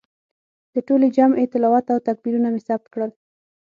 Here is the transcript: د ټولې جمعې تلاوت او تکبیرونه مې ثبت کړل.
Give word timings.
د 0.73 0.75
ټولې 0.87 1.07
جمعې 1.15 1.45
تلاوت 1.53 1.85
او 1.93 1.99
تکبیرونه 2.07 2.47
مې 2.53 2.61
ثبت 2.67 2.87
کړل. 2.93 3.11